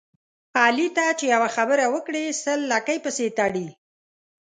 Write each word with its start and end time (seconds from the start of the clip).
علي 0.63 0.87
ته 0.95 1.05
چې 1.19 1.25
یوه 1.33 1.49
خبره 1.55 1.85
وکړې 1.93 2.23
سل 2.43 2.59
لکۍ 2.71 2.97
پسې 3.03 3.25
تړي. 3.37 3.67